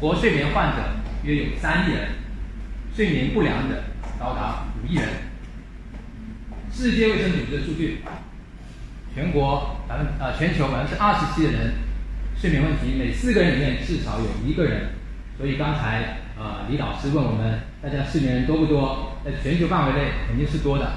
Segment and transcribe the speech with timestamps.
[0.00, 0.82] 国睡眠患者
[1.24, 2.08] 约有三亿人，
[2.94, 3.82] 睡眠不良者
[4.18, 5.08] 高达五亿人。
[6.72, 7.98] 世界卫生组织的数据，
[9.14, 11.74] 全国百分呃全球百分之二十七的人
[12.36, 14.90] 睡眠问题，每四个人里面至少有一个人。
[15.36, 19.18] 所以刚才呃李老师问我们，大家睡眠人多不多？
[19.24, 20.92] 在全球范围内肯定是多的。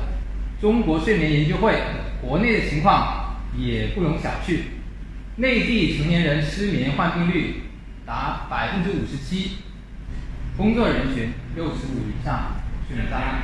[0.59, 1.73] 中国睡眠研究会
[2.21, 4.59] 国内的情况也不容小觑，
[5.37, 7.63] 内地成年人失眠患病率
[8.11, 9.59] 达百分之五十七，
[10.57, 13.43] 工作人群六十五以上睡眠障碍。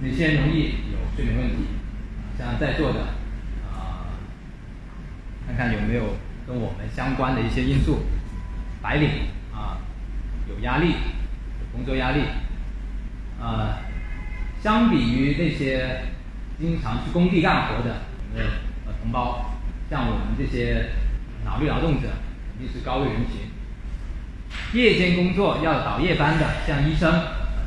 [0.00, 1.66] 哪些容易有睡眠问题？
[2.38, 3.00] 像在座的
[3.74, 4.14] 啊，
[5.48, 6.14] 看看有没有
[6.46, 8.04] 跟我们相关的一些因素。
[8.80, 9.10] 白领
[9.52, 9.78] 啊，
[10.48, 10.94] 有压力，
[11.72, 12.22] 工作压力。
[13.40, 13.78] 呃，
[14.62, 16.02] 相比于那些
[16.60, 18.46] 经常去工地干活的我们
[18.86, 19.59] 的同胞，
[19.90, 20.90] 像我们这些
[21.44, 22.08] 脑力劳动者，
[22.56, 23.50] 肯定是高危人群。
[24.72, 27.12] 夜间工作要倒夜班的，像医生、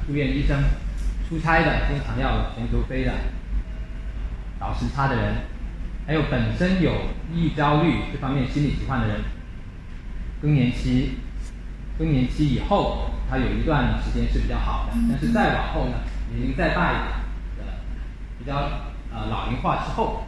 [0.07, 0.63] 住院医生。
[1.29, 3.11] 出差的，经常要全球飞的，
[4.59, 5.35] 倒时差的人，
[6.05, 6.91] 还有本身有
[7.33, 9.21] 易、焦虑这方面心理疾患的人，
[10.41, 11.17] 更年期，
[11.97, 16.01] 更年期以后，他有一段时间是比较好的，但是再往后呢，
[16.35, 17.07] 年龄再大一点
[17.57, 17.73] 的，
[18.37, 18.55] 比较
[19.11, 20.25] 呃老龄化之后，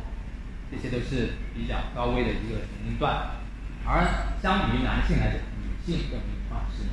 [0.75, 3.37] 这些都是比较高危的一个年龄段，
[3.85, 4.05] 而
[4.41, 6.91] 相比于男性来讲，女性更容易患失眠。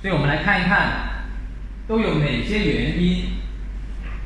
[0.00, 1.24] 所以我们来看一看，
[1.88, 3.38] 都有哪些原因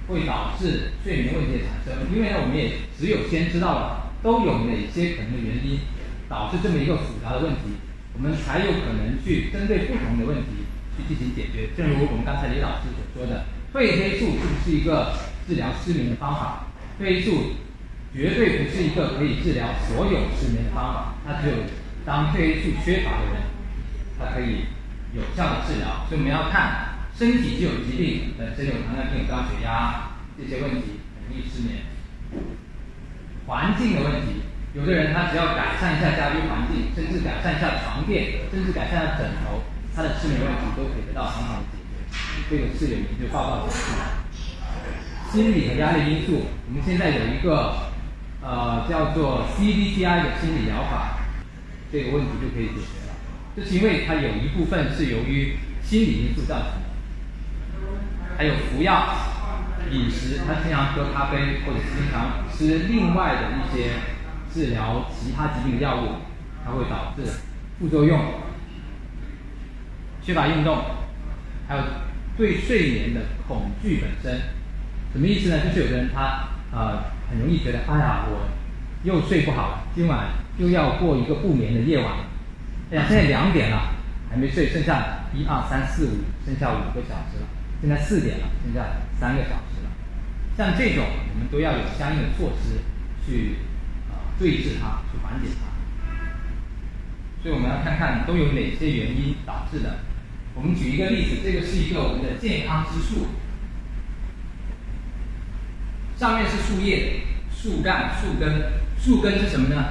[0.08, 2.12] 会导致睡眠问题的产生？
[2.12, 5.80] 因为呢，我们也只有先知道了都有哪些可能的原因
[6.28, 7.76] 导致这么一个复杂的问题，
[8.19, 10.66] 我们才有可能去针对不同的问题
[10.98, 11.70] 去进行解决。
[11.77, 15.14] 正如我们刚才李老师所说的，褪黑素是不是一个
[15.47, 16.66] 治疗失眠的方法？
[17.00, 17.55] 褪黑素
[18.12, 21.54] 绝对不是一个可以治疗所有失眠的方法，它只有
[22.04, 23.42] 当褪黑素缺乏的人，
[24.19, 24.66] 它可以。
[25.16, 31.81] 有效的治疗，所以我们要看身体就有疾病，本身有糖尿病、高血压这些问题，容易失眠。
[33.47, 39.62] 环境的问题，有的人他只要改善一下家居环境，甚至改善一下床垫，甚至改善一下枕头，
[39.94, 41.88] 他的失眠问题都可以得到很好的解决。
[42.50, 44.02] 这个是有研究报告显示的。
[45.32, 47.92] 心理和压力因素，我们现在有一个
[48.42, 51.18] 呃叫做 CBTI 的心理疗法，
[51.92, 52.96] 这个问题就可以解决。
[53.56, 56.88] 这是因为它有一部分是由于心理因素造成的，
[58.38, 59.16] 还有服药、
[59.90, 63.90] 饮食，他经常喝咖啡或者经常吃另外的一些
[64.53, 66.09] 治疗其他疾病的药物，
[66.64, 67.22] 它会导致
[67.78, 68.19] 副作用。
[70.22, 70.76] 缺乏运动，
[71.66, 71.82] 还有
[72.36, 74.41] 对睡眠的恐惧本身，
[75.12, 75.59] 什么意思呢？
[75.64, 78.47] 就是有的人他呃很容易觉得，哎呀，我
[79.04, 80.28] 又睡不好了，今晚
[80.59, 82.12] 又要过一个不眠的夜晚。
[82.91, 83.94] 哎呀，现在两点了，
[84.30, 87.48] 还没睡，剩下一二三四五，剩下五个小时了。
[87.80, 88.84] 现在四点了，剩下
[89.19, 89.91] 三个小时了。
[90.59, 92.80] 像这种，我们都要有相应的措施
[93.25, 93.56] 去
[94.38, 95.66] 对治它，去缓解它。
[97.43, 100.00] 所以我们要看看都有哪些原因导致的。
[100.54, 103.28] 我们举一个例子，这个是一个我们的健康之树，
[106.16, 107.22] 上面是树叶、
[107.54, 109.84] 树干、树根，树根是什么呢？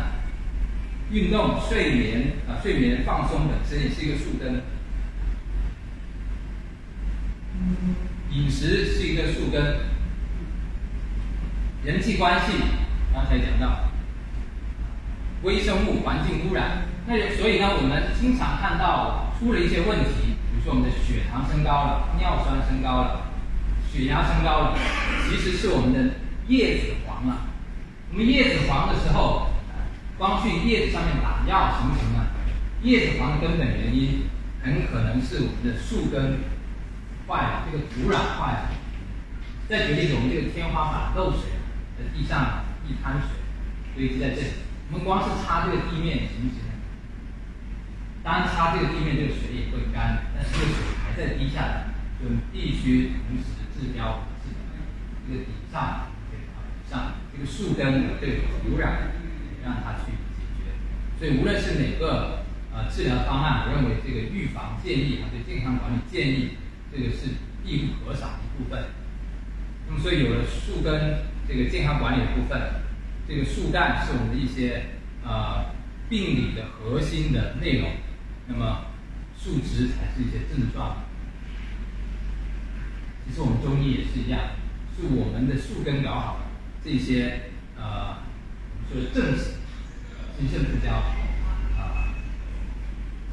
[1.10, 4.64] 运动、睡眠啊，睡眠放松本身也是一个树根。
[8.32, 9.80] 饮食是一个树根。
[11.86, 12.58] 人际关系
[13.14, 13.90] 刚才讲到，
[15.44, 16.84] 微生物、环境污染。
[17.08, 23.32] 那所以呢，我们经常看到出了一些问题，比如说我们的血糖升高了，尿酸升高了，
[23.92, 24.78] 血压升高了，
[25.30, 26.16] 其实是我们的
[26.48, 27.48] 叶子黄了。
[28.12, 29.48] 我们叶子黄的时候。
[30.18, 32.26] 光去叶子上面打药行不行呢？
[32.82, 34.24] 叶子黄的根本原因
[34.64, 36.40] 很可能是我们的树根
[37.28, 38.70] 坏了，这个土壤坏了。
[39.70, 41.62] 再举例子，我们这个天花板漏水了，
[42.00, 43.30] 在地上一滩水
[43.96, 44.48] 堆积在这里，
[44.92, 46.64] 我们光是擦这个地面行不行？
[48.24, 54.62] 当然擦这个地面，这个水也会干，但是这个水还在滴下来，就必须同时治标治本
[55.28, 56.44] 这个底上这个
[56.90, 59.16] 上这个树根的这个土壤。
[59.68, 60.72] 让它去解决，
[61.20, 66.52] 所以无论是哪个呃治疗方案，我认为这个预防建议啊，对健康管理建议，
[66.90, 67.36] 这个是
[67.66, 68.86] 必不可少的一部分。
[69.90, 72.87] 那么，所以有了树根这个健康管理的部分，
[73.28, 74.86] 这个树干是我们的一些
[75.24, 75.66] 呃
[76.08, 77.92] 病理的核心的内容，
[78.48, 78.86] 那么
[79.38, 81.04] 树枝才是一些症状。
[83.28, 84.40] 其实我们中医也是一样，
[84.96, 86.46] 是我们的树根搞好了，
[86.82, 88.20] 这些呃，
[88.90, 90.94] 就是正心肾不交
[91.78, 92.16] 啊，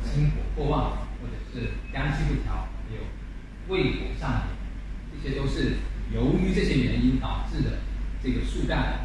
[0.02, 3.02] 心火过旺，或者是肝气不调，还有
[3.69, 5.76] 胃火上炎，这些都是
[6.12, 7.79] 由于这些原因导致的
[8.20, 9.04] 这个树干，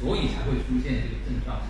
[0.00, 1.60] 所以才会出现这个症状